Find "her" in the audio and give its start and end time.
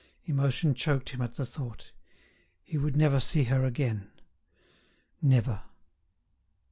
3.43-3.63